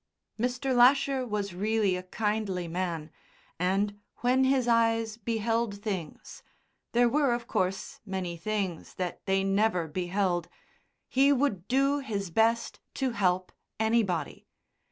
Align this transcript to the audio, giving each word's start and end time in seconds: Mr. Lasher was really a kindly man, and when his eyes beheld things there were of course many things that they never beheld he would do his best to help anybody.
Mr. 0.39 0.75
Lasher 0.75 1.27
was 1.27 1.53
really 1.53 1.95
a 1.95 2.01
kindly 2.01 2.67
man, 2.67 3.11
and 3.59 3.99
when 4.21 4.45
his 4.45 4.67
eyes 4.67 5.15
beheld 5.17 5.79
things 5.79 6.41
there 6.91 7.07
were 7.07 7.35
of 7.35 7.45
course 7.45 7.99
many 8.03 8.35
things 8.35 8.95
that 8.95 9.23
they 9.27 9.43
never 9.43 9.87
beheld 9.87 10.49
he 11.07 11.31
would 11.31 11.67
do 11.67 11.99
his 11.99 12.31
best 12.31 12.79
to 12.95 13.11
help 13.11 13.51
anybody. 13.79 14.47